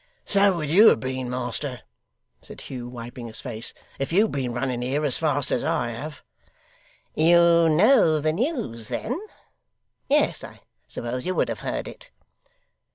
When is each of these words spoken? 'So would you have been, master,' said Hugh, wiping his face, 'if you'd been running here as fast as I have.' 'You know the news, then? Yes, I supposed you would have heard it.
'So 0.25 0.57
would 0.57 0.67
you 0.67 0.87
have 0.87 0.99
been, 0.99 1.29
master,' 1.29 1.81
said 2.41 2.61
Hugh, 2.61 2.87
wiping 2.89 3.27
his 3.27 3.39
face, 3.39 3.71
'if 3.99 4.11
you'd 4.11 4.31
been 4.31 4.51
running 4.51 4.81
here 4.81 5.05
as 5.05 5.15
fast 5.19 5.51
as 5.51 5.63
I 5.63 5.91
have.' 5.91 6.23
'You 7.13 7.69
know 7.69 8.19
the 8.19 8.33
news, 8.33 8.87
then? 8.87 9.15
Yes, 10.09 10.43
I 10.43 10.61
supposed 10.87 11.27
you 11.27 11.35
would 11.35 11.49
have 11.49 11.59
heard 11.59 11.87
it. 11.87 12.09